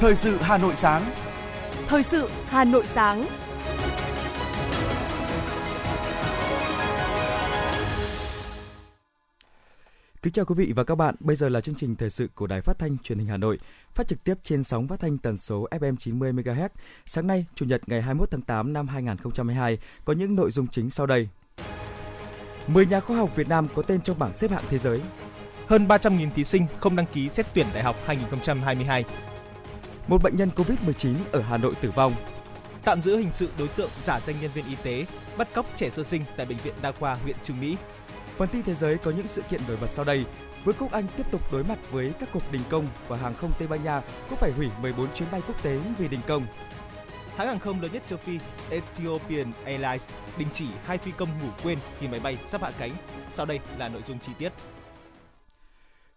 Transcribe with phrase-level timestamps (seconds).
[0.00, 1.10] Thời sự Hà Nội sáng.
[1.86, 3.26] Thời sự Hà Nội sáng.
[10.22, 11.14] Kính chào quý vị và các bạn.
[11.20, 13.58] Bây giờ là chương trình thời sự của Đài Phát thanh Truyền hình Hà Nội,
[13.94, 16.68] phát trực tiếp trên sóng phát thanh tần số FM 90 MHz.
[17.06, 20.90] Sáng nay, Chủ nhật ngày 21 tháng 8 năm 2022 có những nội dung chính
[20.90, 21.28] sau đây.
[22.66, 25.00] 10 nhà khoa học Việt Nam có tên trong bảng xếp hạng thế giới.
[25.66, 29.04] Hơn 300.000 thí sinh không đăng ký xét tuyển đại học 2022.
[30.08, 32.12] Một bệnh nhân COVID-19 ở Hà Nội tử vong.
[32.84, 35.06] Tạm giữ hình sự đối tượng giả danh nhân viên y tế
[35.38, 37.76] bắt cóc trẻ sơ sinh tại bệnh viện đa khoa huyện Trương Mỹ.
[38.36, 40.24] Phần tin thế giới có những sự kiện nổi bật sau đây.
[40.64, 43.52] Vương quốc Anh tiếp tục đối mặt với các cuộc đình công và hàng không
[43.58, 46.46] Tây Ban Nha cũng phải hủy 14 chuyến bay quốc tế vì đình công.
[47.36, 48.38] Hãng hàng không lớn nhất châu Phi
[48.70, 52.92] Ethiopian Airlines đình chỉ hai phi công ngủ quên khi máy bay sắp hạ cánh.
[53.30, 54.52] Sau đây là nội dung chi tiết.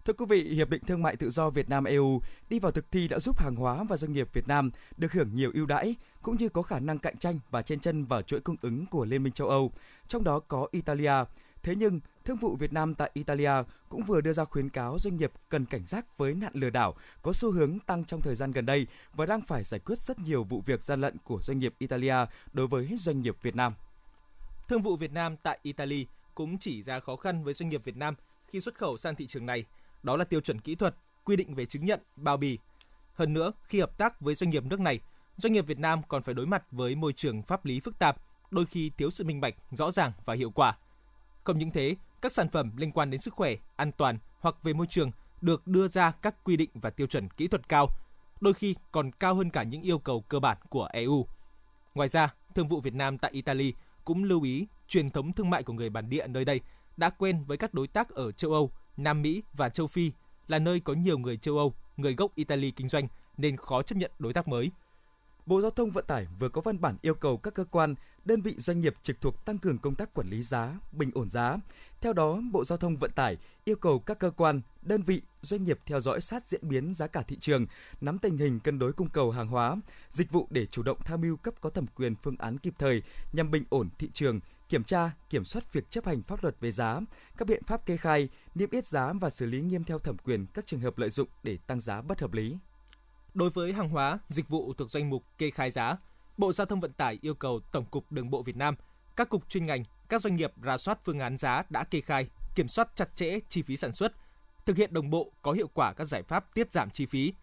[0.05, 2.91] Thưa quý vị, Hiệp định Thương mại Tự do Việt Nam EU đi vào thực
[2.91, 5.95] thi đã giúp hàng hóa và doanh nghiệp Việt Nam được hưởng nhiều ưu đãi
[6.21, 9.05] cũng như có khả năng cạnh tranh và trên chân vào chuỗi cung ứng của
[9.05, 9.71] Liên minh châu Âu,
[10.07, 11.13] trong đó có Italia.
[11.63, 13.51] Thế nhưng, Thương vụ Việt Nam tại Italia
[13.89, 16.95] cũng vừa đưa ra khuyến cáo doanh nghiệp cần cảnh giác với nạn lừa đảo
[17.21, 20.19] có xu hướng tăng trong thời gian gần đây và đang phải giải quyết rất
[20.19, 22.15] nhiều vụ việc gian lận của doanh nghiệp Italia
[22.53, 23.73] đối với doanh nghiệp Việt Nam.
[24.67, 26.05] Thương vụ Việt Nam tại Italy
[26.35, 28.15] cũng chỉ ra khó khăn với doanh nghiệp Việt Nam
[28.47, 29.65] khi xuất khẩu sang thị trường này,
[30.03, 32.57] đó là tiêu chuẩn kỹ thuật, quy định về chứng nhận, bao bì.
[33.13, 34.99] Hơn nữa, khi hợp tác với doanh nghiệp nước này,
[35.37, 38.17] doanh nghiệp Việt Nam còn phải đối mặt với môi trường pháp lý phức tạp,
[38.51, 40.77] đôi khi thiếu sự minh bạch, rõ ràng và hiệu quả.
[41.43, 44.73] Không những thế, các sản phẩm liên quan đến sức khỏe, an toàn hoặc về
[44.73, 47.87] môi trường được đưa ra các quy định và tiêu chuẩn kỹ thuật cao,
[48.41, 51.25] đôi khi còn cao hơn cả những yêu cầu cơ bản của EU.
[51.95, 53.73] Ngoài ra, Thương vụ Việt Nam tại Italy
[54.05, 56.61] cũng lưu ý truyền thống thương mại của người bản địa nơi đây
[56.97, 60.11] đã quen với các đối tác ở châu Âu, Nam Mỹ và châu Phi
[60.47, 63.95] là nơi có nhiều người châu Âu, người gốc Italy kinh doanh nên khó chấp
[63.95, 64.71] nhận đối tác mới.
[65.45, 67.95] Bộ Giao thông Vận tải vừa có văn bản yêu cầu các cơ quan,
[68.25, 71.29] đơn vị doanh nghiệp trực thuộc tăng cường công tác quản lý giá, bình ổn
[71.29, 71.57] giá.
[72.01, 75.63] Theo đó, Bộ Giao thông Vận tải yêu cầu các cơ quan, đơn vị, doanh
[75.63, 77.65] nghiệp theo dõi sát diễn biến giá cả thị trường,
[78.01, 79.75] nắm tình hình cân đối cung cầu hàng hóa,
[80.09, 83.01] dịch vụ để chủ động tham mưu cấp có thẩm quyền phương án kịp thời
[83.33, 84.39] nhằm bình ổn thị trường,
[84.71, 86.99] kiểm tra, kiểm soát việc chấp hành pháp luật về giá,
[87.37, 90.45] các biện pháp kê khai, niêm yết giá và xử lý nghiêm theo thẩm quyền
[90.53, 92.57] các trường hợp lợi dụng để tăng giá bất hợp lý.
[93.33, 95.97] Đối với hàng hóa, dịch vụ thuộc danh mục kê khai giá,
[96.37, 98.75] Bộ Giao thông Vận tải yêu cầu Tổng cục Đường bộ Việt Nam,
[99.15, 102.27] các cục chuyên ngành, các doanh nghiệp ra soát phương án giá đã kê khai,
[102.55, 104.11] kiểm soát chặt chẽ chi phí sản xuất,
[104.65, 107.33] thực hiện đồng bộ có hiệu quả các giải pháp tiết giảm chi phí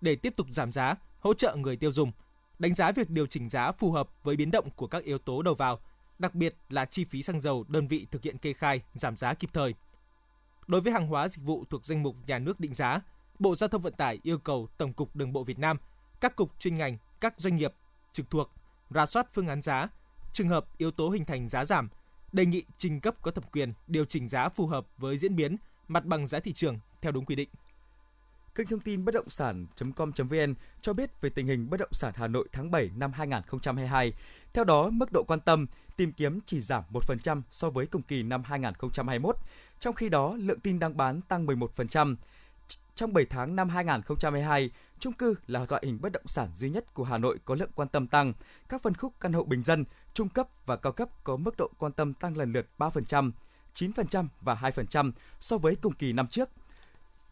[0.00, 2.12] để tiếp tục giảm giá, hỗ trợ người tiêu dùng,
[2.58, 5.42] đánh giá việc điều chỉnh giá phù hợp với biến động của các yếu tố
[5.42, 5.80] đầu vào,
[6.18, 9.34] đặc biệt là chi phí xăng dầu đơn vị thực hiện kê khai, giảm giá
[9.34, 9.74] kịp thời.
[10.66, 13.00] Đối với hàng hóa dịch vụ thuộc danh mục nhà nước định giá,
[13.38, 15.78] Bộ Giao thông Vận tải yêu cầu Tổng cục Đường bộ Việt Nam,
[16.20, 17.72] các cục chuyên ngành, các doanh nghiệp
[18.12, 18.50] trực thuộc
[18.90, 19.88] ra soát phương án giá,
[20.32, 21.88] trường hợp yếu tố hình thành giá giảm,
[22.32, 25.56] đề nghị trình cấp có thẩm quyền điều chỉnh giá phù hợp với diễn biến
[25.88, 27.48] mặt bằng giá thị trường theo đúng quy định.
[28.56, 32.26] Kênh thông tin bất động sản.com.vn cho biết về tình hình bất động sản Hà
[32.28, 34.12] Nội tháng 7 năm 2022.
[34.52, 38.22] Theo đó, mức độ quan tâm tìm kiếm chỉ giảm 1% so với cùng kỳ
[38.22, 39.36] năm 2021.
[39.80, 42.16] Trong khi đó, lượng tin đăng bán tăng 11%.
[42.94, 46.94] Trong 7 tháng năm 2022, chung cư là loại hình bất động sản duy nhất
[46.94, 48.32] của Hà Nội có lượng quan tâm tăng.
[48.68, 49.84] Các phân khúc căn hộ bình dân,
[50.14, 53.30] trung cấp và cao cấp có mức độ quan tâm tăng lần lượt 3%,
[53.74, 56.50] 9% và 2% so với cùng kỳ năm trước.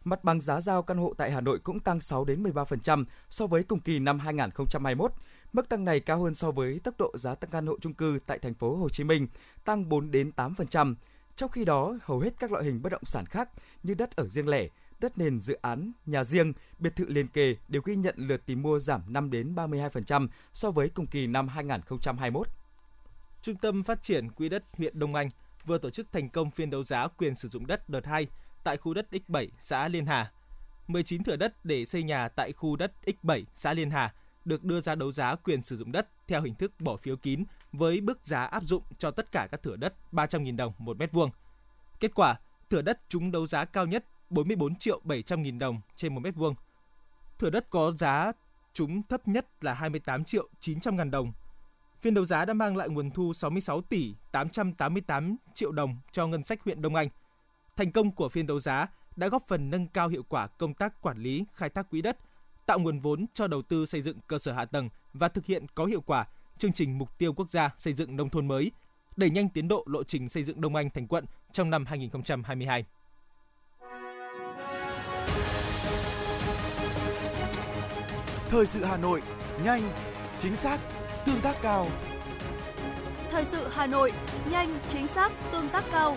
[0.04, 3.46] Mặt bằng giá giao căn hộ tại Hà Nội cũng tăng 6 đến 13% so
[3.46, 5.12] với cùng kỳ năm 2021.
[5.52, 8.18] Mức tăng này cao hơn so với tốc độ giá tăng căn hộ chung cư
[8.26, 9.26] tại thành phố Hồ Chí Minh,
[9.64, 10.94] tăng 4 đến 8%.
[11.36, 13.48] Trong khi đó, hầu hết các loại hình bất động sản khác
[13.82, 14.68] như đất ở riêng lẻ,
[15.00, 18.62] đất nền dự án, nhà riêng, biệt thự liền kề đều ghi nhận lượt tìm
[18.62, 22.48] mua giảm 5 đến 32% so với cùng kỳ năm 2021.
[23.42, 25.30] Trung tâm Phát triển Quỹ đất huyện Đông Anh
[25.66, 28.28] vừa tổ chức thành công phiên đấu giá quyền sử dụng đất đợt 2
[28.64, 30.32] tại khu đất X7 xã Liên Hà.
[30.86, 34.14] 19 thửa đất để xây nhà tại khu đất X7 xã Liên Hà
[34.44, 37.44] được đưa ra đấu giá quyền sử dụng đất theo hình thức bỏ phiếu kín
[37.72, 41.12] với mức giá áp dụng cho tất cả các thửa đất 300.000 đồng một mét
[41.12, 41.30] vuông.
[42.00, 42.36] Kết quả,
[42.70, 46.34] thửa đất trúng đấu giá cao nhất 44 triệu 700 nghìn đồng trên một mét
[46.34, 46.54] vuông.
[47.38, 48.32] Thửa đất có giá
[48.72, 51.32] trúng thấp nhất là 28 triệu 900 ngàn đồng.
[52.00, 56.44] Phiên đấu giá đã mang lại nguồn thu 66 tỷ 888 triệu đồng cho ngân
[56.44, 57.08] sách huyện Đông Anh.
[57.76, 58.86] Thành công của phiên đấu giá
[59.16, 62.18] đã góp phần nâng cao hiệu quả công tác quản lý, khai thác quỹ đất,
[62.66, 65.66] tạo nguồn vốn cho đầu tư xây dựng cơ sở hạ tầng và thực hiện
[65.74, 66.26] có hiệu quả
[66.58, 68.70] chương trình mục tiêu quốc gia xây dựng nông thôn mới,
[69.16, 72.84] đẩy nhanh tiến độ lộ trình xây dựng Đông Anh thành quận trong năm 2022.
[78.48, 79.22] Thời sự Hà Nội,
[79.64, 79.90] nhanh,
[80.38, 80.80] chính xác,
[81.26, 81.86] tương tác cao.
[83.30, 84.12] Thời sự Hà Nội,
[84.50, 86.16] nhanh, chính xác, tương tác cao.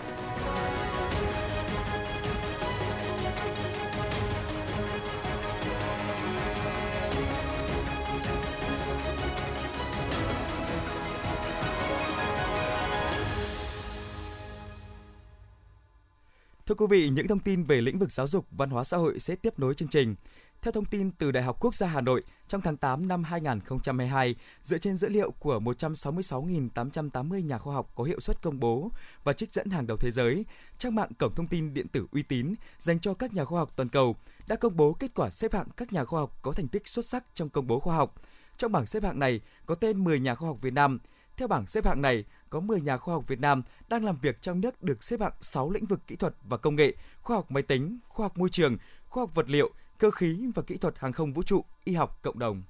[16.68, 19.20] Thưa quý vị, những thông tin về lĩnh vực giáo dục, văn hóa xã hội
[19.20, 20.14] sẽ tiếp nối chương trình.
[20.62, 24.34] Theo thông tin từ Đại học Quốc gia Hà Nội, trong tháng 8 năm 2022,
[24.62, 28.90] dựa trên dữ liệu của 166.880 nhà khoa học có hiệu suất công bố
[29.24, 30.44] và trích dẫn hàng đầu thế giới,
[30.78, 33.72] trang mạng cổng thông tin điện tử uy tín dành cho các nhà khoa học
[33.76, 34.16] toàn cầu
[34.46, 37.04] đã công bố kết quả xếp hạng các nhà khoa học có thành tích xuất
[37.04, 38.22] sắc trong công bố khoa học.
[38.58, 40.98] Trong bảng xếp hạng này có tên 10 nhà khoa học Việt Nam.
[41.38, 44.42] Theo bảng xếp hạng này, có 10 nhà khoa học Việt Nam đang làm việc
[44.42, 47.50] trong nước được xếp hạng 6 lĩnh vực kỹ thuật và công nghệ, khoa học
[47.50, 48.76] máy tính, khoa học môi trường,
[49.06, 52.18] khoa học vật liệu, cơ khí và kỹ thuật hàng không vũ trụ, y học
[52.22, 52.62] cộng đồng.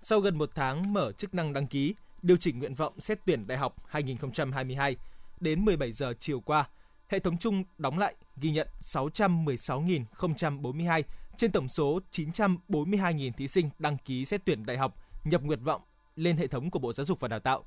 [0.00, 3.46] Sau gần một tháng mở chức năng đăng ký, điều chỉnh nguyện vọng xét tuyển
[3.46, 4.96] đại học 2022,
[5.40, 6.68] đến 17 giờ chiều qua,
[7.08, 11.02] hệ thống chung đóng lại ghi nhận 616.042
[11.36, 14.94] trên tổng số 942.000 thí sinh đăng ký xét tuyển đại học
[15.24, 15.82] nhập nguyện vọng
[16.16, 17.64] lên hệ thống của Bộ Giáo dục và Đào tạo.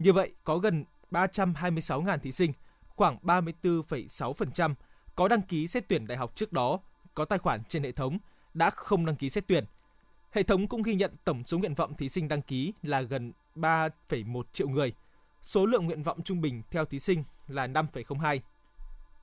[0.00, 2.52] Như vậy, có gần 326.000 thí sinh,
[2.86, 4.74] khoảng 34,6%
[5.14, 6.78] có đăng ký xét tuyển đại học trước đó,
[7.14, 8.18] có tài khoản trên hệ thống,
[8.54, 9.64] đã không đăng ký xét tuyển.
[10.30, 13.32] Hệ thống cũng ghi nhận tổng số nguyện vọng thí sinh đăng ký là gần
[13.56, 14.94] 3,1 triệu người.
[15.42, 18.38] Số lượng nguyện vọng trung bình theo thí sinh là 5,02.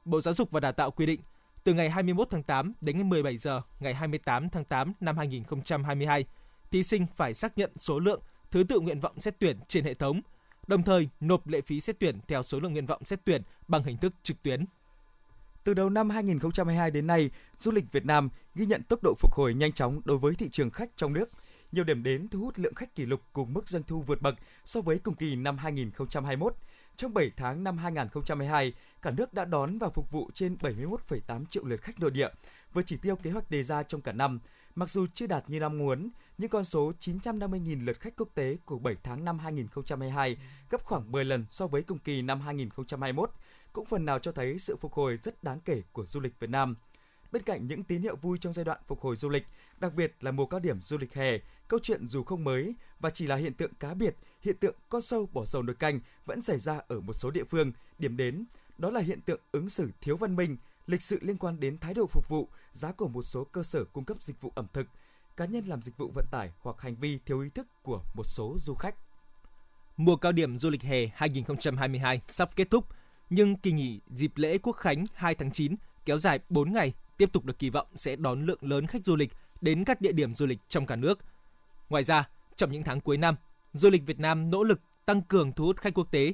[0.06, 1.21] Bộ Giáo dục và Đào tạo quy định,
[1.63, 6.25] từ ngày 21 tháng 8 đến 17 giờ ngày 28 tháng 8 năm 2022,
[6.71, 8.21] thí sinh phải xác nhận số lượng,
[8.51, 10.21] thứ tự nguyện vọng xét tuyển trên hệ thống–
[10.67, 13.83] đồng thời nộp lệ phí xét tuyển theo số lượng nguyện vọng xét tuyển bằng
[13.83, 14.65] hình thức trực tuyến.
[15.63, 19.33] Từ đầu năm 2022 đến nay, du lịch Việt Nam ghi nhận tốc độ phục
[19.33, 21.29] hồi nhanh chóng đối với thị trường khách trong nước.
[21.71, 24.35] Nhiều điểm đến thu hút lượng khách kỷ lục cùng mức doanh thu vượt bậc
[24.65, 26.55] so với cùng kỳ năm 2021.
[26.95, 31.65] Trong 7 tháng năm 2022, cả nước đã đón và phục vụ trên 71,8 triệu
[31.65, 32.29] lượt khách nội địa,
[32.73, 34.39] vượt chỉ tiêu kế hoạch đề ra trong cả năm.
[34.77, 38.57] Mặc dù chưa đạt như năm muốn, nhưng con số 950.000 lượt khách quốc tế
[38.65, 40.38] của 7 tháng năm 2022
[40.69, 43.31] gấp khoảng 10 lần so với cùng kỳ năm 2021,
[43.74, 46.50] cũng phần nào cho thấy sự phục hồi rất đáng kể của du lịch Việt
[46.50, 46.75] Nam.
[47.31, 49.45] Bên cạnh những tín hiệu vui trong giai đoạn phục hồi du lịch,
[49.79, 51.38] đặc biệt là mùa cao điểm du lịch hè,
[51.68, 55.01] câu chuyện dù không mới và chỉ là hiện tượng cá biệt, hiện tượng con
[55.01, 58.45] sâu bỏ dầu nồi canh vẫn xảy ra ở một số địa phương, điểm đến,
[58.77, 60.57] đó là hiện tượng ứng xử thiếu văn minh,
[60.88, 63.84] lịch sự liên quan đến thái độ phục vụ, giá của một số cơ sở
[63.86, 64.88] cung cấp dịch vụ ẩm thực,
[65.38, 68.24] cá nhân làm dịch vụ vận tải hoặc hành vi thiếu ý thức của một
[68.24, 68.95] số du khách.
[69.98, 72.86] Mùa cao điểm du lịch hè 2022 sắp kết thúc,
[73.30, 75.75] nhưng kỳ nghỉ dịp lễ Quốc khánh 2 tháng 9
[76.06, 79.16] kéo dài 4 ngày tiếp tục được kỳ vọng sẽ đón lượng lớn khách du
[79.16, 81.19] lịch đến các địa điểm du lịch trong cả nước.
[81.89, 83.36] Ngoài ra, trong những tháng cuối năm,
[83.74, 86.34] du lịch Việt Nam nỗ lực tăng cường thu hút khách quốc tế.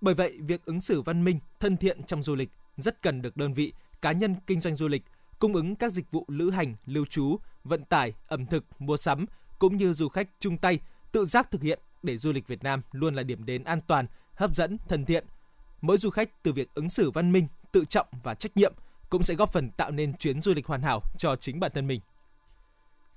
[0.00, 3.36] Bởi vậy, việc ứng xử văn minh, thân thiện trong du lịch rất cần được
[3.36, 3.72] đơn vị,
[4.02, 5.02] cá nhân kinh doanh du lịch
[5.38, 9.26] cung ứng các dịch vụ lữ hành, lưu trú, vận tải, ẩm thực, mua sắm
[9.58, 10.78] cũng như du khách chung tay
[11.12, 14.06] tự giác thực hiện để du lịch Việt Nam luôn là điểm đến an toàn,
[14.34, 15.24] hấp dẫn, thân thiện.
[15.80, 18.72] Mỗi du khách từ việc ứng xử văn minh, tự trọng và trách nhiệm
[19.10, 21.86] cũng sẽ góp phần tạo nên chuyến du lịch hoàn hảo cho chính bản thân
[21.86, 22.00] mình.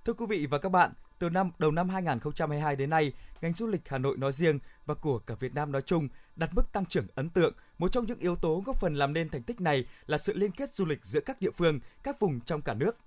[0.06, 3.68] Thưa quý vị và các bạn, từ năm đầu năm 2022 đến nay, ngành du
[3.68, 6.86] lịch Hà Nội nói riêng và của cả Việt Nam nói chung đạt mức tăng
[6.86, 7.54] trưởng ấn tượng.
[7.80, 10.52] Một trong những yếu tố góp phần làm nên thành tích này là sự liên
[10.52, 12.98] kết du lịch giữa các địa phương, các vùng trong cả nước.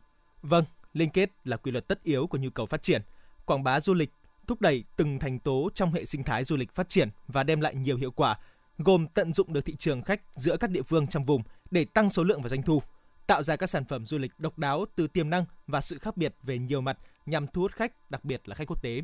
[0.42, 3.02] Vâng, liên kết là quy luật tất yếu của nhu cầu phát triển.
[3.46, 4.10] Quảng bá du lịch
[4.46, 7.60] thúc đẩy từng thành tố trong hệ sinh thái du lịch phát triển và đem
[7.60, 8.38] lại nhiều hiệu quả,
[8.78, 12.10] gồm tận dụng được thị trường khách giữa các địa phương trong vùng để tăng
[12.10, 12.82] số lượng và doanh thu,
[13.26, 16.16] tạo ra các sản phẩm du lịch độc đáo từ tiềm năng và sự khác
[16.16, 19.02] biệt về nhiều mặt nhằm thu hút khách, đặc biệt là khách quốc tế.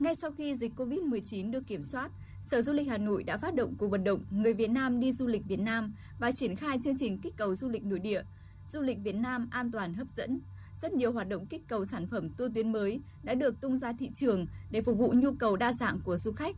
[0.00, 2.10] Ngay sau khi dịch COVID-19 được kiểm soát,
[2.42, 5.12] Sở Du lịch Hà Nội đã phát động cuộc vận động Người Việt Nam đi
[5.12, 8.22] du lịch Việt Nam và triển khai chương trình kích cầu du lịch nội địa,
[8.66, 10.40] du lịch Việt Nam an toàn hấp dẫn.
[10.82, 13.92] Rất nhiều hoạt động kích cầu sản phẩm tour tuyến mới đã được tung ra
[13.92, 16.56] thị trường để phục vụ nhu cầu đa dạng của du khách.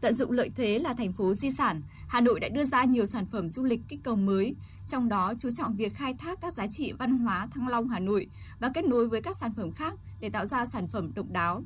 [0.00, 3.06] Tận dụng lợi thế là thành phố di sản, Hà Nội đã đưa ra nhiều
[3.06, 4.54] sản phẩm du lịch kích cầu mới,
[4.88, 7.98] trong đó chú trọng việc khai thác các giá trị văn hóa Thăng Long Hà
[7.98, 8.26] Nội
[8.60, 11.62] và kết nối với các sản phẩm khác để tạo ra sản phẩm độc đáo.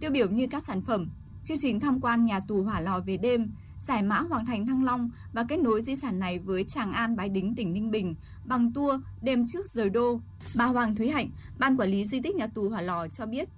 [0.00, 1.08] Tiêu biểu như các sản phẩm,
[1.44, 4.84] chương trình tham quan nhà tù hỏa lò về đêm, giải mã Hoàng Thành Thăng
[4.84, 8.14] Long và kết nối di sản này với Tràng An Bái Đính tỉnh Ninh Bình
[8.44, 10.20] bằng tour đêm trước rời đô.
[10.56, 13.48] Bà Hoàng Thúy Hạnh, Ban Quản lý Di tích nhà tù Hỏa Lò cho biết.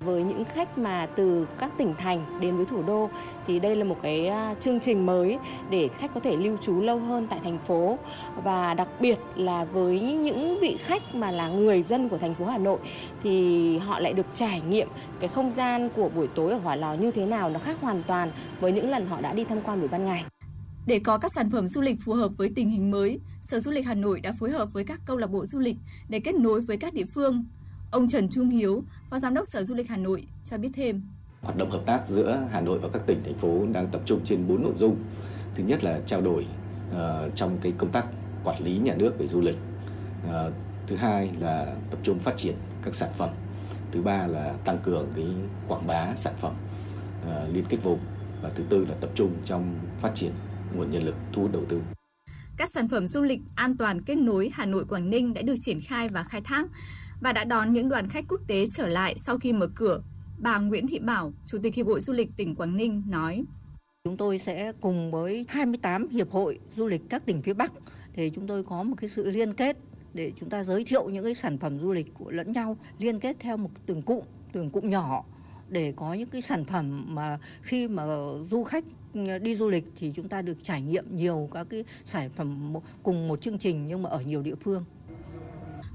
[0.00, 3.10] Với những khách mà từ các tỉnh thành đến với thủ đô
[3.46, 5.38] thì đây là một cái à, chương trình mới
[5.70, 7.98] để khách có thể lưu trú lâu hơn tại thành phố
[8.44, 12.46] và đặc biệt là với những vị khách mà là người dân của thành phố
[12.46, 12.78] Hà Nội
[13.22, 14.88] thì họ lại được trải nghiệm
[15.20, 18.02] cái không gian của buổi tối ở Hỏa Lò như thế nào nó khác hoàn
[18.02, 20.24] toàn với những lần họ đã đi tham quan buổi ban ngày.
[20.86, 23.70] Để có các sản phẩm du lịch phù hợp với tình hình mới, Sở Du
[23.70, 25.76] lịch Hà Nội đã phối hợp với các câu lạc bộ du lịch
[26.08, 27.44] để kết nối với các địa phương.
[27.94, 31.02] Ông Trần Trung Hiếu, Phó Giám đốc Sở Du lịch Hà Nội cho biết thêm.
[31.40, 34.20] Hoạt động hợp tác giữa Hà Nội và các tỉnh, thành phố đang tập trung
[34.24, 34.96] trên 4 nội dung.
[35.54, 36.46] Thứ nhất là trao đổi
[36.90, 36.96] uh,
[37.34, 38.06] trong cái công tác
[38.44, 39.56] quản lý nhà nước về du lịch.
[40.24, 40.52] Uh,
[40.86, 43.30] thứ hai là tập trung phát triển các sản phẩm.
[43.92, 45.26] Thứ ba là tăng cường cái
[45.68, 46.54] quảng bá sản phẩm
[47.22, 47.98] uh, liên kết vùng
[48.42, 50.32] và thứ tư là tập trung trong phát triển
[50.76, 51.82] nguồn nhân lực thu hút đầu tư.
[52.56, 55.54] Các sản phẩm du lịch an toàn kết nối Hà Nội Quảng Ninh đã được
[55.60, 56.66] triển khai và khai thác
[57.24, 60.02] và đã đón những đoàn khách quốc tế trở lại sau khi mở cửa.
[60.38, 63.44] Bà Nguyễn Thị Bảo, Chủ tịch Hiệp hội Du lịch tỉnh Quảng Ninh nói:
[64.04, 67.72] Chúng tôi sẽ cùng với 28 hiệp hội du lịch các tỉnh phía Bắc
[68.16, 69.76] để chúng tôi có một cái sự liên kết
[70.14, 73.20] để chúng ta giới thiệu những cái sản phẩm du lịch của lẫn nhau liên
[73.20, 75.24] kết theo một từng cụm từng cụm nhỏ
[75.68, 78.04] để có những cái sản phẩm mà khi mà
[78.50, 78.84] du khách
[79.42, 83.28] đi du lịch thì chúng ta được trải nghiệm nhiều các cái sản phẩm cùng
[83.28, 84.84] một chương trình nhưng mà ở nhiều địa phương.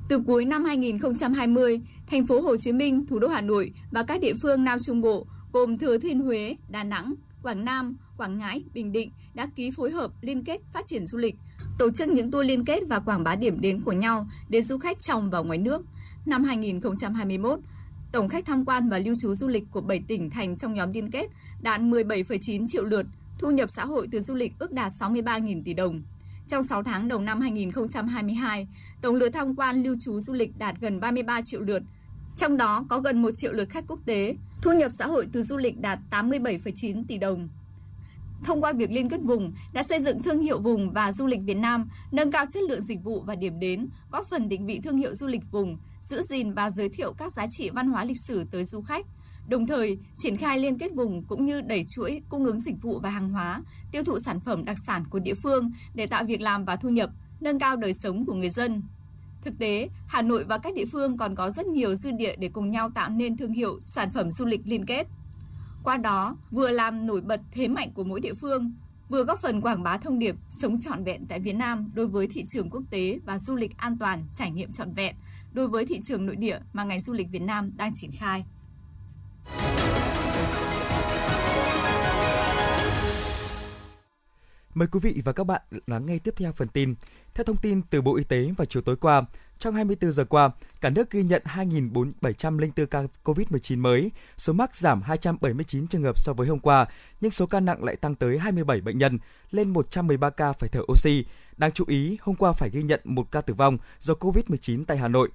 [0.10, 4.22] Từ cuối năm 2020, thành phố Hồ Chí Minh, thủ đô Hà Nội và các
[4.22, 7.14] địa phương Nam Trung Bộ gồm Thừa Thiên Huế, Đà Nẵng,
[7.44, 11.18] Quảng Nam, Quảng Ngãi, Bình Định đã ký phối hợp liên kết phát triển du
[11.18, 11.36] lịch,
[11.80, 14.78] tổ chức những tour liên kết và quảng bá điểm đến của nhau đến du
[14.78, 15.82] khách trong và ngoài nước.
[16.26, 17.60] Năm 2021,
[18.12, 20.92] tổng khách tham quan và lưu trú du lịch của 7 tỉnh thành trong nhóm
[20.92, 21.28] liên kết
[21.62, 23.06] đạt 17,9 triệu lượt,
[23.40, 26.02] thu nhập xã hội từ du lịch ước đạt 63.000 tỷ đồng.
[26.50, 28.68] Trong 6 tháng đầu năm 2022,
[29.02, 31.84] tổng lượt tham quan lưu trú du lịch đạt gần 33 triệu lượt,
[32.36, 35.42] trong đó có gần 1 triệu lượt khách quốc tế, thu nhập xã hội từ
[35.42, 37.50] du lịch đạt 87,9 tỷ đồng.
[38.46, 41.40] Thông qua việc liên kết vùng đã xây dựng thương hiệu vùng và du lịch
[41.46, 44.80] Việt Nam, nâng cao chất lượng dịch vụ và điểm đến, góp phần định vị
[44.84, 48.06] thương hiệu du lịch vùng, giữ gìn và giới thiệu các giá trị văn hóa
[48.06, 49.06] lịch sử tới du khách.
[49.50, 53.00] Đồng thời, triển khai liên kết vùng cũng như đẩy chuỗi cung ứng dịch vụ
[53.00, 56.42] và hàng hóa, tiêu thụ sản phẩm đặc sản của địa phương để tạo việc
[56.42, 57.10] làm và thu nhập,
[57.42, 58.84] nâng cao đời sống của người dân.
[59.42, 62.50] Thực tế, Hà Nội và các địa phương còn có rất nhiều dư địa để
[62.54, 65.08] cùng nhau tạo nên thương hiệu sản phẩm du lịch liên kết.
[65.84, 68.74] Qua đó, vừa làm nổi bật thế mạnh của mỗi địa phương,
[69.10, 72.28] vừa góp phần quảng bá thông điệp sống trọn vẹn tại Việt Nam đối với
[72.28, 75.16] thị trường quốc tế và du lịch an toàn, trải nghiệm trọn vẹn
[75.54, 78.46] đối với thị trường nội địa mà ngành du lịch Việt Nam đang triển khai.
[84.74, 86.96] Mời quý vị và các bạn lắng nghe tiếp theo phần tin.
[87.34, 89.22] Theo thông tin từ Bộ Y tế vào chiều tối qua,
[89.60, 90.50] trong 24 giờ qua,
[90.82, 96.34] cả nước ghi nhận 2.704 ca COVID-19 mới, số mắc giảm 279 trường hợp so
[96.34, 96.86] với hôm qua,
[97.22, 99.20] nhưng số ca nặng lại tăng tới 27 bệnh nhân,
[99.52, 101.26] lên 113 ca phải thở oxy.
[101.58, 104.98] Đáng chú ý, hôm qua phải ghi nhận một ca tử vong do COVID-19 tại
[104.98, 105.30] Hà Nội.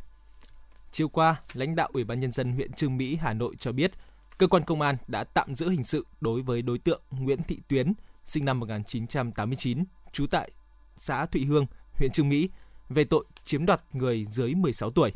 [0.92, 3.92] Chiều qua, lãnh đạo Ủy ban Nhân dân huyện Trương Mỹ, Hà Nội cho biết,
[4.38, 7.60] cơ quan công an đã tạm giữ hình sự đối với đối tượng Nguyễn Thị
[7.68, 7.92] Tuyến,
[8.24, 10.50] sinh năm 1989, trú tại
[11.00, 12.50] xã Thụy Hương, huyện Trương Mỹ
[12.88, 15.12] về tội chiếm đoạt người dưới 16 tuổi.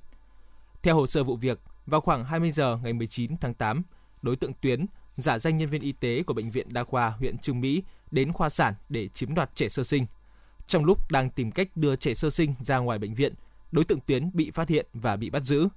[0.82, 3.82] Theo hồ sơ vụ việc, vào khoảng 20 giờ ngày 19 tháng 8,
[4.22, 4.86] đối tượng Tuyến
[5.16, 8.32] giả danh nhân viên y tế của bệnh viện đa khoa huyện Trương Mỹ đến
[8.32, 10.06] khoa sản để chiếm đoạt trẻ sơ sinh.
[10.66, 13.34] Trong lúc đang tìm cách đưa trẻ sơ sinh ra ngoài bệnh viện,
[13.72, 15.68] đối tượng Tuyến bị phát hiện và bị bắt giữ.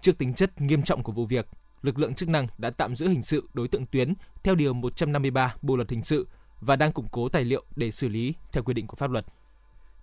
[0.00, 1.46] Trước tính chất nghiêm trọng của vụ việc,
[1.82, 5.54] lực lượng chức năng đã tạm giữ hình sự đối tượng Tuyến theo điều 153
[5.62, 6.26] Bộ luật hình sự
[6.62, 9.26] và đang củng cố tài liệu để xử lý theo quy định của pháp luật.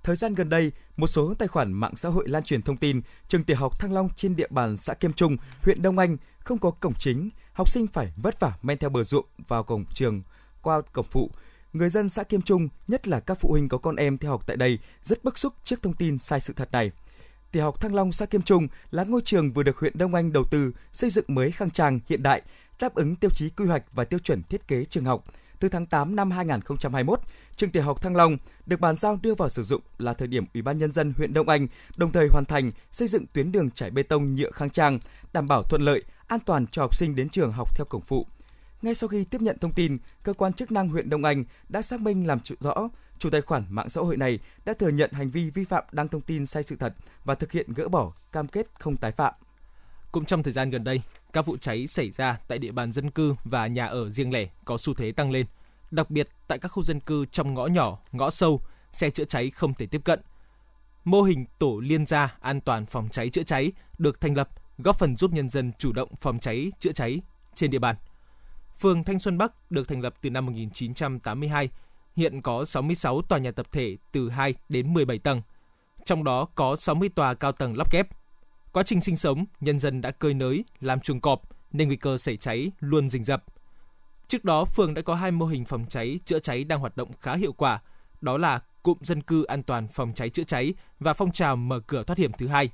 [0.04, 3.02] Thời gian gần đây, một số tài khoản mạng xã hội lan truyền thông tin
[3.28, 6.58] trường tiểu học Thăng Long trên địa bàn xã Kiêm Trung, huyện Đông Anh không
[6.58, 10.22] có cổng chính, học sinh phải vất vả men theo bờ ruộng vào cổng trường
[10.62, 11.32] qua cổng phụ.
[11.74, 14.48] Người dân xã Kiêm Trung, nhất là các phụ huynh có con em theo học
[14.48, 16.92] tại đây, rất bức xúc trước thông tin sai sự thật này.
[17.52, 20.34] Tiểu học Thăng Long xã Kiêm Trung là ngôi trường vừa được huyện Đông Anh
[20.34, 22.42] đầu tư xây dựng mới khang trang hiện đại,
[22.80, 25.26] đáp ứng tiêu chí quy hoạch và tiêu chuẩn thiết kế trường học
[25.60, 27.20] từ tháng 8 năm 2021,
[27.56, 30.46] trường tiểu học Thăng Long được bàn giao đưa vào sử dụng là thời điểm
[30.54, 33.72] Ủy ban nhân dân huyện Đông Anh đồng thời hoàn thành xây dựng tuyến đường
[33.72, 35.00] trải bê tông nhựa khang trang,
[35.34, 38.26] đảm bảo thuận lợi, an toàn cho học sinh đến trường học theo cổng phụ.
[38.82, 41.82] Ngay sau khi tiếp nhận thông tin, cơ quan chức năng huyện Đông Anh đã
[41.82, 42.90] xác minh làm rõ
[43.20, 46.08] chủ tài khoản mạng xã hội này đã thừa nhận hành vi vi phạm đăng
[46.08, 46.94] thông tin sai sự thật
[47.26, 49.34] và thực hiện gỡ bỏ cam kết không tái phạm.
[50.12, 51.02] Cũng trong thời gian gần đây,
[51.34, 54.48] các vụ cháy xảy ra tại địa bàn dân cư và nhà ở riêng lẻ
[54.66, 55.46] có xu thế tăng lên.
[55.92, 59.50] Đặc biệt tại các khu dân cư trong ngõ nhỏ, ngõ sâu, xe chữa cháy
[59.50, 60.20] không thể tiếp cận.
[61.04, 65.00] Mô hình tổ liên gia an toàn phòng cháy chữa cháy được thành lập góp
[65.00, 67.22] phần giúp nhân dân chủ động phòng cháy chữa cháy
[67.56, 67.96] trên địa bàn.
[68.80, 71.70] Phường Thanh Xuân Bắc được thành lập từ năm 1982,
[72.16, 75.42] hiện có 66 tòa nhà tập thể từ 2 đến 17 tầng.
[76.06, 78.08] Trong đó có 60 tòa cao tầng lắp ghép.
[78.74, 82.18] Quá trình sinh sống, nhân dân đã cơi nới, làm chuồng cọp nên nguy cơ
[82.18, 83.44] xảy cháy luôn rình rập.
[84.28, 87.12] Trước đó, phường đã có hai mô hình phòng cháy chữa cháy đang hoạt động
[87.22, 87.82] khá hiệu quả,
[88.22, 91.80] đó là cụm dân cư an toàn phòng cháy chữa cháy và phong trào mở
[91.80, 92.70] cửa thoát hiểm thứ hai.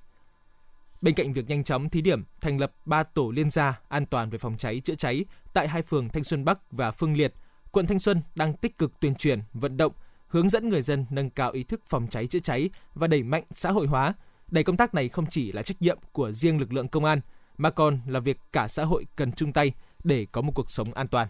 [1.02, 4.30] Bên cạnh việc nhanh chóng thí điểm thành lập 3 tổ liên gia an toàn
[4.30, 7.34] về phòng cháy chữa cháy tại hai phường Thanh Xuân Bắc và Phương Liệt,
[7.72, 9.94] quận Thanh Xuân đang tích cực tuyên truyền, vận động,
[10.28, 13.44] hướng dẫn người dân nâng cao ý thức phòng cháy chữa cháy và đẩy mạnh
[13.52, 14.14] xã hội hóa
[14.52, 17.22] đẩy công tác này không chỉ là trách nhiệm của riêng lực lượng công an
[17.58, 19.72] mà còn là việc cả xã hội cần chung tay
[20.04, 21.28] để có một cuộc sống an toàn.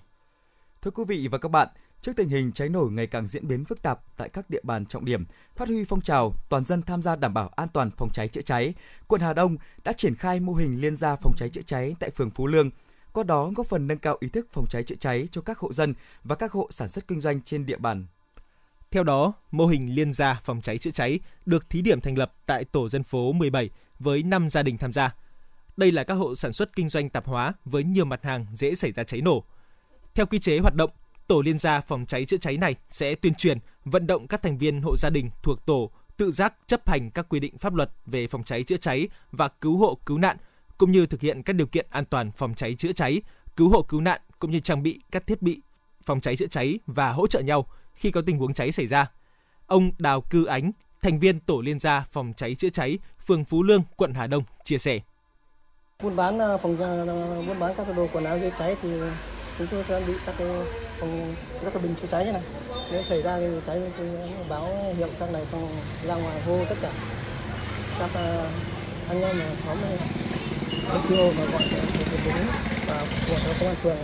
[0.82, 1.68] Thưa quý vị và các bạn,
[2.06, 4.86] Trước tình hình cháy nổ ngày càng diễn biến phức tạp tại các địa bàn
[4.86, 8.10] trọng điểm, phát huy phong trào toàn dân tham gia đảm bảo an toàn phòng
[8.14, 8.74] cháy chữa cháy,
[9.08, 12.10] quận Hà Đông đã triển khai mô hình liên gia phòng cháy chữa cháy tại
[12.10, 12.70] phường Phú Lương,
[13.14, 15.74] qua đó góp phần nâng cao ý thức phòng cháy chữa cháy cho các hộ
[15.74, 15.94] dân
[16.24, 18.06] và các hộ sản xuất kinh doanh trên địa bàn.
[18.92, 22.34] Theo đó, mô hình liên gia phòng cháy chữa cháy được thí điểm thành lập
[22.46, 25.16] tại tổ dân phố 17 với 5 gia đình tham gia.
[25.78, 28.76] Đây là các hộ sản xuất kinh doanh tạp hóa với nhiều mặt hàng dễ
[28.76, 29.44] xảy ra cháy nổ.
[30.14, 30.90] Theo quy chế hoạt động,
[31.28, 34.58] tổ liên gia phòng cháy chữa cháy này sẽ tuyên truyền, vận động các thành
[34.58, 37.92] viên hộ gia đình thuộc tổ tự giác chấp hành các quy định pháp luật
[38.06, 40.38] về phòng cháy chữa cháy và cứu hộ cứu nạn,
[40.78, 43.22] cũng như thực hiện các điều kiện an toàn phòng cháy chữa cháy,
[43.56, 45.62] cứu hộ cứu nạn cũng như trang bị các thiết bị
[46.06, 49.06] phòng cháy chữa cháy và hỗ trợ nhau khi có tình huống cháy xảy ra.
[49.68, 50.72] Ông Đào Cư Ánh,
[51.02, 54.44] thành viên tổ liên gia phòng cháy chữa cháy, phường Phú Lương, quận Hà Đông
[54.64, 55.00] chia sẻ.
[56.04, 57.06] Buôn bán à, phòng à,
[57.48, 58.90] buôn bán các đồ quần áo chữa cháy thì
[59.58, 60.48] chúng tôi trang bị các cái
[61.00, 62.42] phòng các cái bình chữa cháy như này
[62.92, 64.08] nếu xảy ra thì cháy tôi
[64.50, 65.70] báo hiệu các này xong
[66.06, 66.92] ra ngoài hô tất cả
[68.00, 68.50] các à,
[69.10, 69.78] anh em mà xóm
[70.92, 71.64] cấp kêu và gọi
[72.26, 72.46] đến
[72.88, 73.98] và của công an phường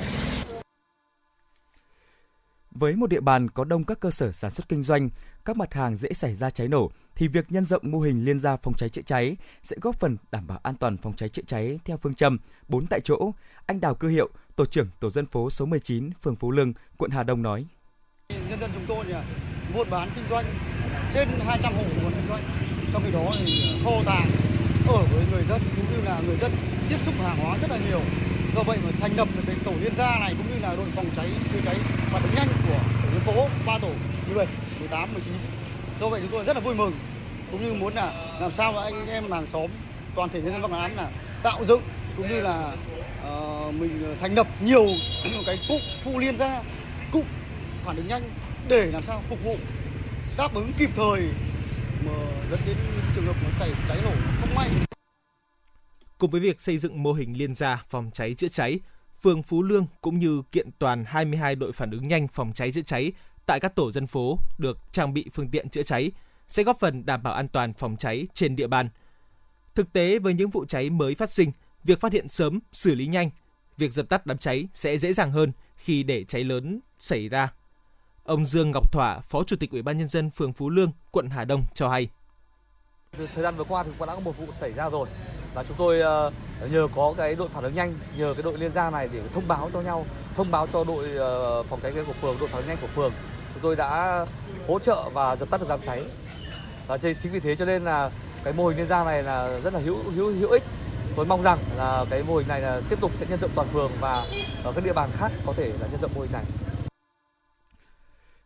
[2.71, 5.09] với một địa bàn có đông các cơ sở sản xuất kinh doanh,
[5.45, 8.39] các mặt hàng dễ xảy ra cháy nổ thì việc nhân rộng mô hình liên
[8.39, 11.41] gia phòng cháy chữa cháy sẽ góp phần đảm bảo an toàn phòng cháy chữa
[11.47, 13.31] cháy theo phương châm 4 tại chỗ.
[13.65, 17.11] Anh Đào Cư Hiệu, tổ trưởng tổ dân phố số 19, phường Phú Lương, quận
[17.11, 17.65] Hà Đông nói.
[18.49, 19.23] Nhân dân chúng tôi là
[19.73, 20.45] buôn bán kinh doanh
[21.13, 22.43] trên 200 hộ buôn kinh doanh.
[22.93, 24.29] Trong khi đó thì à, kho tàng
[24.87, 26.51] ở với người dân cũng như là người dân
[26.89, 28.01] tiếp xúc hàng hóa rất là nhiều.
[28.55, 31.05] Do vậy mà thành lập được tổ liên gia này cũng như là đội phòng
[31.15, 31.75] cháy chữa cháy
[32.11, 33.89] phản ứng nhanh của tổ dân phố ba tổ
[34.27, 34.47] 17,
[34.79, 35.33] 18, 19.
[36.01, 36.93] Do vậy chúng tôi rất là vui mừng
[37.51, 39.71] cũng như muốn là làm sao anh em hàng xóm
[40.15, 41.09] toàn thể nhân dân Bắc Án là
[41.43, 41.81] tạo dựng
[42.17, 42.75] cũng như là
[43.27, 44.85] uh, mình thành lập nhiều
[45.45, 46.61] cái cụm khu liên gia
[47.11, 47.23] cụm
[47.85, 48.23] phản ứng nhanh
[48.67, 49.55] để làm sao phục vụ
[50.37, 51.21] đáp ứng kịp thời
[52.05, 52.13] mà
[52.51, 52.75] dẫn đến
[53.15, 54.90] trường hợp nó xảy cháy nổ không may.
[56.21, 58.79] Cùng với việc xây dựng mô hình liên gia phòng cháy chữa cháy,
[59.21, 62.81] phường Phú Lương cũng như kiện toàn 22 đội phản ứng nhanh phòng cháy chữa
[62.81, 63.11] cháy
[63.45, 66.11] tại các tổ dân phố được trang bị phương tiện chữa cháy
[66.47, 68.89] sẽ góp phần đảm bảo an toàn phòng cháy trên địa bàn.
[69.75, 71.51] Thực tế với những vụ cháy mới phát sinh,
[71.83, 73.29] việc phát hiện sớm, xử lý nhanh,
[73.77, 77.53] việc dập tắt đám cháy sẽ dễ dàng hơn khi để cháy lớn xảy ra.
[78.23, 81.29] Ông Dương Ngọc Thỏa, Phó Chủ tịch Ủy ban nhân dân phường Phú Lương, quận
[81.29, 82.09] Hà Đông cho hay.
[83.11, 85.07] Thời gian vừa qua thì cũng đã có một vụ xảy ra rồi
[85.53, 86.31] và chúng tôi ờ,
[86.71, 89.47] nhờ có cái đội phản ứng nhanh, nhờ cái đội liên gia này để thông
[89.47, 92.67] báo cho nhau, thông báo cho đội ờ, phòng cháy của phường, đội phản ứng
[92.67, 93.11] nhanh của phường.
[93.53, 94.25] Chúng tôi đã
[94.67, 96.03] hỗ trợ và dập tắt được đám cháy.
[96.87, 98.11] Và chính vì thế cho nên là
[98.43, 100.63] cái mô hình liên gia này là rất là hữu hữu hữu ích
[101.15, 103.67] tôi mong rằng là cái mô hình này là tiếp tục sẽ nhân rộng toàn
[103.67, 104.25] phường và
[104.63, 106.43] ở các địa bàn khác có thể là nhân rộng mô hình này.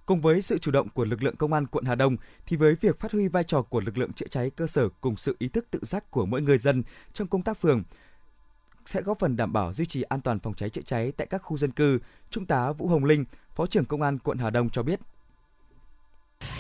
[0.06, 2.16] Cùng với sự chủ động của lực lượng công an quận Hà Đông
[2.46, 5.16] thì với việc phát huy vai trò của lực lượng chữa cháy cơ sở cùng
[5.16, 7.84] sự ý thức tự giác của mỗi người dân trong công tác phường
[8.86, 11.38] sẽ góp phần đảm bảo duy trì an toàn phòng cháy chữa cháy tại các
[11.38, 12.00] khu dân cư.
[12.30, 15.00] Trung tá Vũ Hồng Linh, Phó trưởng Công an quận Hà Đông cho biết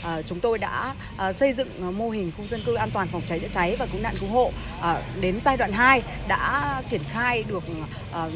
[0.05, 3.07] À, chúng tôi đã à, xây dựng ờ, mô hình khu dân cư an toàn
[3.07, 6.81] phòng cháy chữa cháy và cứu nạn cứu hộ à, đến giai đoạn 2 đã
[6.87, 7.63] triển khai được
[8.13, 8.27] à,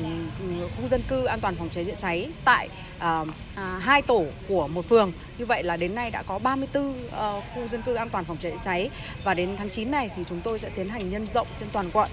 [0.78, 4.68] khu dân cư an toàn phòng cháy chữa cháy tại à, à, hai tổ của
[4.68, 5.12] một phường.
[5.38, 8.38] Như vậy là đến nay đã có 34 à, khu dân cư an toàn phòng
[8.42, 8.90] cháy chữa cháy
[9.24, 11.90] và đến tháng 9 này thì chúng tôi sẽ tiến hành nhân rộng trên toàn
[11.94, 12.10] quận.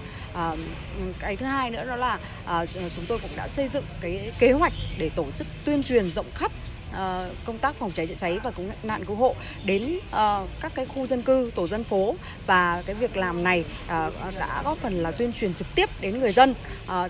[1.19, 2.19] Cái thứ hai nữa đó là
[2.95, 6.25] chúng tôi cũng đã xây dựng cái kế hoạch để tổ chức tuyên truyền rộng
[6.33, 6.51] khắp
[6.91, 10.71] Ờ, công tác phòng cháy chữa cháy và cứu nạn cứu hộ đến ờ, các
[10.75, 14.77] cái khu dân cư, tổ dân phố và cái việc làm này ờ, đã góp
[14.77, 16.53] phần là tuyên truyền trực tiếp đến người dân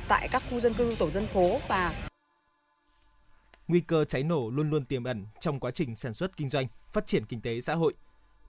[0.08, 1.94] tại các khu dân cư, tổ dân phố và
[3.68, 6.68] nguy cơ cháy nổ luôn luôn tiềm ẩn trong quá trình sản xuất kinh doanh,
[6.92, 7.94] phát triển kinh tế xã hội.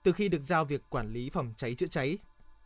[0.03, 2.17] Từ khi được giao việc quản lý phòng cháy chữa cháy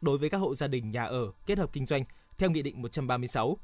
[0.02, 2.04] đối với các hộ gia đình nhà ở kết hợp kinh doanh
[2.38, 3.58] theo Nghị định 136,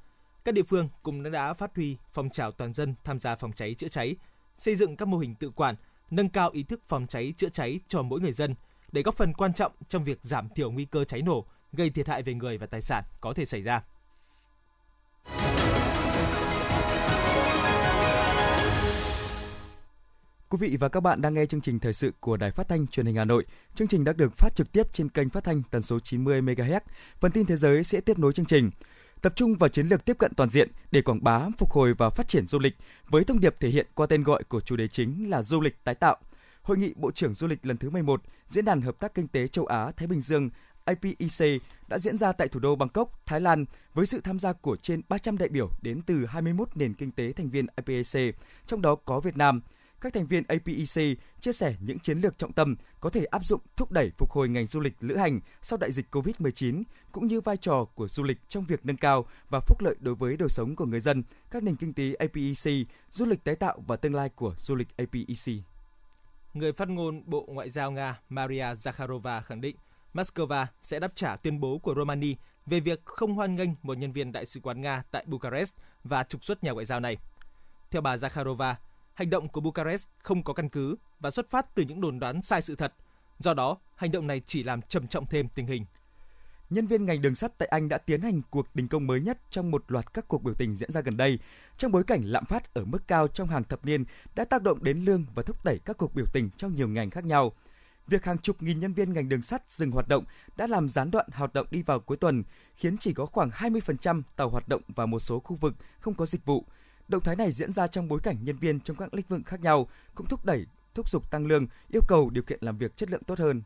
[0.46, 3.74] các địa phương cũng đã phát huy phong trào toàn dân tham gia phòng cháy
[3.74, 4.16] chữa cháy,
[4.60, 5.76] xây dựng các mô hình tự quản,
[6.12, 8.56] nâng cao ý thức phòng cháy chữa cháy cho mỗi người dân
[8.92, 12.08] để góp phần quan trọng trong việc giảm thiểu nguy cơ cháy nổ gây thiệt
[12.08, 13.84] hại về người và tài sản có thể xảy ra.
[20.50, 22.88] Quý vị và các bạn đang nghe chương trình thời sự của Đài Phát thanh
[22.88, 23.46] Truyền hình Hà Nội.
[23.76, 26.80] Chương trình đã được phát trực tiếp trên kênh phát thanh tần số 90 MHz.
[27.20, 28.72] Phần tin thế giới sẽ tiếp nối chương trình.
[29.22, 32.10] Tập trung vào chiến lược tiếp cận toàn diện để quảng bá, phục hồi và
[32.10, 32.76] phát triển du lịch
[33.10, 35.84] với thông điệp thể hiện qua tên gọi của chủ đề chính là du lịch
[35.84, 36.18] tái tạo.
[36.62, 39.48] Hội nghị Bộ trưởng Du lịch lần thứ 11, Diễn đàn Hợp tác Kinh tế
[39.48, 40.50] Châu Á Thái Bình Dương
[40.86, 44.76] IPEC đã diễn ra tại thủ đô Bangkok, Thái Lan với sự tham gia của
[44.76, 48.96] trên 300 đại biểu đến từ 21 nền kinh tế thành viên IPEC, trong đó
[48.96, 49.62] có Việt Nam–
[50.02, 53.62] các thành viên APEC chia sẻ những chiến lược trọng tâm có thể áp dụng
[53.76, 57.42] thúc đẩy phục hồi ngành du lịch lữ hành sau đại dịch COVID-19, cũng như
[57.42, 60.50] vai trò của du lịch trong việc nâng cao và phúc lợi đối với đời
[60.50, 64.16] sống của người dân, các nền kinh tế APEC, du lịch tái tạo và tương
[64.16, 65.64] lai của du lịch APEC.
[66.54, 69.76] Người phát ngôn Bộ Ngoại giao Nga Maria Zakharova khẳng định
[70.14, 72.36] Moscow sẽ đáp trả tuyên bố của Romania
[72.66, 76.24] về việc không hoan nghênh một nhân viên đại sứ quán Nga tại Bucharest và
[76.24, 77.18] trục xuất nhà ngoại giao này.
[77.92, 78.76] Theo bà Zakharova,
[79.20, 82.42] hành động của Bucharest không có căn cứ và xuất phát từ những đồn đoán
[82.42, 82.94] sai sự thật.
[83.40, 85.86] Do đó, hành động này chỉ làm trầm trọng thêm tình hình.
[86.70, 89.40] Nhân viên ngành đường sắt tại Anh đã tiến hành cuộc đình công mới nhất
[89.50, 91.40] trong một loạt các cuộc biểu tình diễn ra gần đây,
[91.78, 94.04] trong bối cảnh lạm phát ở mức cao trong hàng thập niên
[94.36, 97.10] đã tác động đến lương và thúc đẩy các cuộc biểu tình trong nhiều ngành
[97.10, 97.54] khác nhau.
[98.08, 100.26] Việc hàng chục nghìn nhân viên ngành đường sắt dừng hoạt động
[100.58, 102.44] đã làm gián đoạn hoạt động đi vào cuối tuần,
[102.76, 106.26] khiến chỉ có khoảng 20% tàu hoạt động và một số khu vực không có
[106.26, 106.66] dịch vụ,
[107.10, 109.62] Động thái này diễn ra trong bối cảnh nhân viên trong các lĩnh vực khác
[109.62, 113.12] nhau cũng thúc đẩy thúc giục tăng lương, yêu cầu điều kiện làm việc chất
[113.12, 113.62] lượng tốt hơn.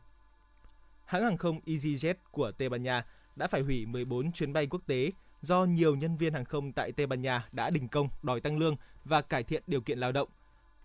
[1.04, 3.04] Hãng hàng không EasyJet của Tây Ban Nha
[3.36, 5.10] đã phải hủy 14 chuyến bay quốc tế
[5.42, 8.58] do nhiều nhân viên hàng không tại Tây Ban Nha đã đình công đòi tăng
[8.58, 10.28] lương và cải thiện điều kiện lao động.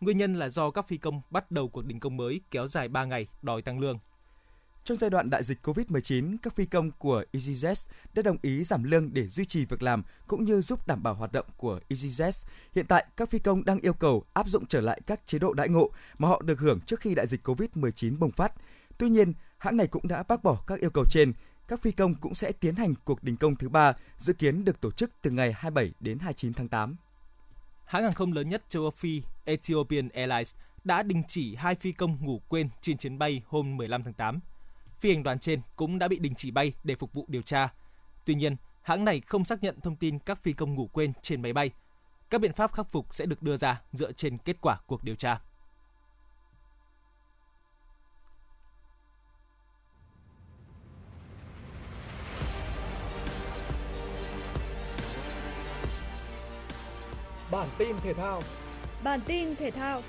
[0.01, 2.87] Nguyên nhân là do các phi công bắt đầu cuộc đình công mới kéo dài
[2.87, 3.99] 3 ngày đòi tăng lương.
[4.89, 8.83] Trong giai đoạn đại dịch COVID-19, các phi công của EasyJet đã đồng ý giảm
[8.83, 12.45] lương để duy trì việc làm cũng như giúp đảm bảo hoạt động của EasyJet.
[12.75, 15.53] Hiện tại, các phi công đang yêu cầu áp dụng trở lại các chế độ
[15.53, 18.53] đãi ngộ mà họ được hưởng trước khi đại dịch COVID-19 bùng phát.
[18.97, 21.33] Tuy nhiên, hãng này cũng đã bác bỏ các yêu cầu trên.
[21.67, 24.81] Các phi công cũng sẽ tiến hành cuộc đình công thứ ba, dự kiến được
[24.81, 26.95] tổ chức từ ngày 27 đến 29 tháng 8.
[27.85, 31.91] Hãng hàng không lớn nhất châu Âu Phi Ethiopian Airlines đã đình chỉ hai phi
[31.91, 34.39] công ngủ quên trên chuyến bay hôm 15 tháng 8
[34.99, 37.73] phi hành đoàn trên cũng đã bị đình chỉ bay để phục vụ điều tra.
[38.25, 41.41] Tuy nhiên, hãng này không xác nhận thông tin các phi công ngủ quên trên
[41.41, 41.71] máy bay.
[42.29, 45.15] Các biện pháp khắc phục sẽ được đưa ra dựa trên kết quả cuộc điều
[45.15, 45.39] tra.
[57.51, 58.41] Bản tin thể thao
[59.03, 60.01] Bản tin thể thao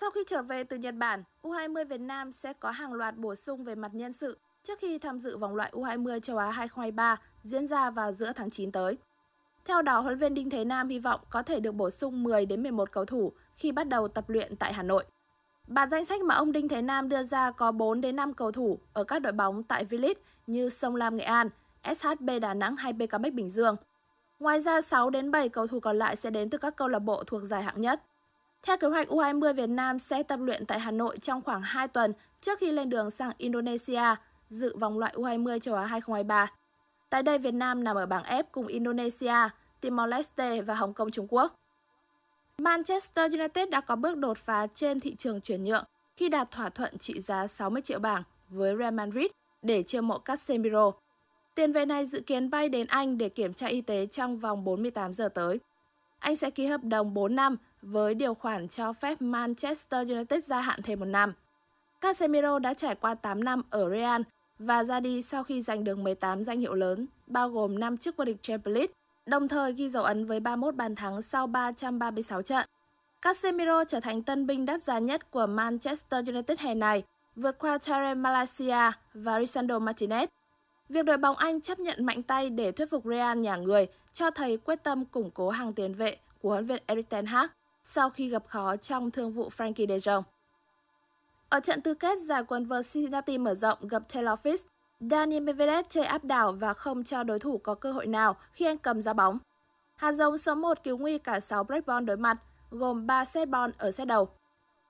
[0.00, 3.34] Sau khi trở về từ Nhật Bản, U20 Việt Nam sẽ có hàng loạt bổ
[3.34, 7.16] sung về mặt nhân sự trước khi tham dự vòng loại U20 châu Á 2023
[7.42, 8.96] diễn ra vào giữa tháng 9 tới.
[9.64, 12.22] Theo đó, huấn luyện viên Đinh Thế Nam hy vọng có thể được bổ sung
[12.22, 15.04] 10 đến 11 cầu thủ khi bắt đầu tập luyện tại Hà Nội.
[15.66, 18.52] Bản danh sách mà ông Đinh Thế Nam đưa ra có 4 đến 5 cầu
[18.52, 21.48] thủ ở các đội bóng tại V-League như Sông Lam Nghệ An,
[21.94, 23.76] SHB Đà Nẵng hay BKM Bình Dương.
[24.40, 26.98] Ngoài ra 6 đến 7 cầu thủ còn lại sẽ đến từ các câu lạc
[26.98, 28.02] bộ thuộc giải hạng nhất.
[28.62, 31.88] Theo kế hoạch, U20 Việt Nam sẽ tập luyện tại Hà Nội trong khoảng 2
[31.88, 34.14] tuần trước khi lên đường sang Indonesia
[34.48, 36.52] dự vòng loại U20 châu Á 2023.
[37.10, 39.34] Tại đây, Việt Nam nằm ở bảng F cùng Indonesia,
[39.82, 41.54] Timor-Leste và Hồng Kông Trung Quốc.
[42.58, 45.84] Manchester United đã có bước đột phá trên thị trường chuyển nhượng
[46.16, 49.26] khi đạt thỏa thuận trị giá 60 triệu bảng với Real Madrid
[49.62, 50.92] để chiêu mộ Casemiro.
[51.54, 54.64] Tiền vệ này dự kiến bay đến Anh để kiểm tra y tế trong vòng
[54.64, 55.58] 48 giờ tới.
[56.18, 60.60] Anh sẽ ký hợp đồng 4 năm với điều khoản cho phép Manchester United gia
[60.60, 61.32] hạn thêm một năm.
[62.00, 64.22] Casemiro đã trải qua 8 năm ở Real
[64.58, 68.16] và ra đi sau khi giành được 18 danh hiệu lớn, bao gồm 5 chức
[68.16, 68.92] vô địch Champions League,
[69.26, 72.66] đồng thời ghi dấu ấn với 31 bàn thắng sau 336 trận.
[73.22, 77.02] Casemiro trở thành tân binh đắt giá nhất của Manchester United hè này,
[77.36, 80.26] vượt qua Tarek Malaysia và Lisandro Martinez.
[80.88, 84.30] Việc đội bóng Anh chấp nhận mạnh tay để thuyết phục Real nhà người cho
[84.30, 87.46] thấy quyết tâm củng cố hàng tiền vệ của huấn luyện Erik ten Hag
[87.82, 90.22] sau khi gặp khó trong thương vụ Frankie de Jong.
[91.48, 94.64] Ở trận tứ kết giải quần vợt Cincinnati mở rộng gặp Taylor Fritz,
[95.00, 98.66] Daniel Medvedev chơi áp đảo và không cho đối thủ có cơ hội nào khi
[98.66, 99.38] anh cầm ra bóng.
[99.96, 102.38] Hạt giống số 1 cứu nguy cả 6 break ball đối mặt,
[102.70, 104.28] gồm 3 set ball ở set đầu.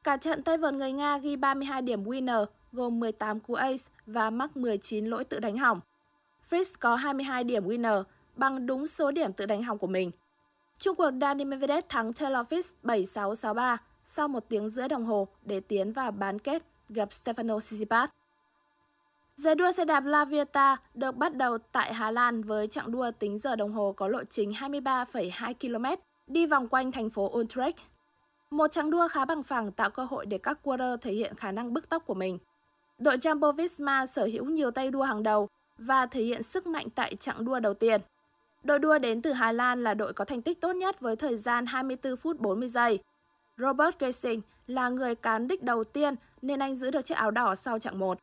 [0.05, 4.31] Cả trận tay vợt người Nga ghi 32 điểm winner, gồm 18 cú ace và
[4.31, 5.81] mắc 19 lỗi tự đánh hỏng.
[6.51, 8.03] Fritz có 22 điểm winner,
[8.37, 10.11] bằng đúng số điểm tự đánh hỏng của mình.
[10.79, 15.61] Trung cuộc Dani Medvedev thắng Taylor Fritz 7-6-6-3 sau một tiếng rưỡi đồng hồ để
[15.61, 18.11] tiến vào bán kết gặp Stefano Tsitsipas.
[19.37, 23.11] Giải đua xe đạp La Vieta được bắt đầu tại Hà Lan với chặng đua
[23.11, 27.77] tính giờ đồng hồ có lộ trình 23,2 km đi vòng quanh thành phố Utrecht.
[28.51, 31.53] Một chặng đua khá bằng phẳng tạo cơ hội để các quarter thể hiện khả
[31.53, 32.39] năng bứt tốc của mình.
[32.99, 37.17] Đội Jumbo-Visma sở hữu nhiều tay đua hàng đầu và thể hiện sức mạnh tại
[37.17, 38.01] chặng đua đầu tiên.
[38.65, 41.37] Đội đua đến từ Hà Lan là đội có thành tích tốt nhất với thời
[41.37, 42.99] gian 24 phút 40 giây.
[43.57, 47.55] Robert Gesing là người cán đích đầu tiên nên anh giữ được chiếc áo đỏ
[47.55, 48.19] sau chặng 1.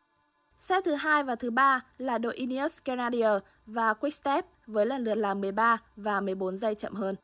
[0.57, 5.15] Xe thứ hai và thứ ba là đội Ineos Grenadier và Quickstep với lần lượt
[5.15, 7.15] là 13 và 14 giây chậm hơn.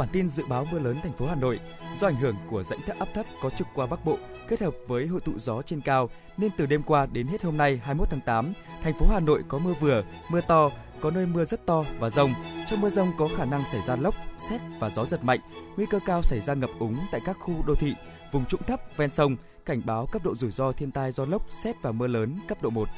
[0.00, 1.60] Bản tin dự báo mưa lớn thành phố Hà Nội
[1.96, 4.74] do ảnh hưởng của rãnh thấp áp thấp có trục qua Bắc Bộ kết hợp
[4.86, 8.10] với hội tụ gió trên cao nên từ đêm qua đến hết hôm nay 21
[8.10, 11.66] tháng 8, thành phố Hà Nội có mưa vừa, mưa to, có nơi mưa rất
[11.66, 12.34] to và rông.
[12.68, 15.40] Trong mưa rông có khả năng xảy ra lốc, xét và gió giật mạnh,
[15.76, 17.94] nguy cơ cao xảy ra ngập úng tại các khu đô thị,
[18.32, 21.50] vùng trũng thấp ven sông, cảnh báo cấp độ rủi ro thiên tai do lốc,
[21.50, 22.88] xét và mưa lớn cấp độ 1.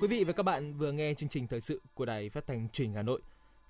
[0.00, 2.68] Quý vị và các bạn vừa nghe chương trình thời sự của Đài Phát thanh
[2.68, 3.20] Truyền hình Hà Nội.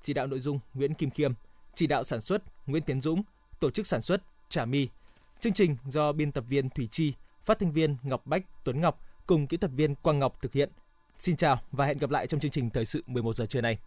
[0.02, 1.32] Chỉ đạo nội dung Nguyễn Kim Khiêm,
[1.78, 3.22] chỉ đạo sản xuất Nguyễn Tiến Dũng,
[3.60, 4.88] tổ chức sản xuất Trà My.
[5.40, 7.12] Chương trình do biên tập viên Thủy Chi,
[7.44, 10.70] phát thanh viên Ngọc Bách, Tuấn Ngọc cùng kỹ thuật viên Quang Ngọc thực hiện.
[11.18, 13.78] Xin chào và hẹn gặp lại trong chương trình thời sự 11 giờ trưa nay.